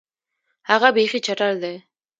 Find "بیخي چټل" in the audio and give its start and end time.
0.95-1.53